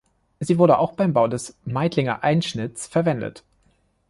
[0.39, 3.43] Sie wurde auch beim Bau des Meidlinger Einschnitts verwendet.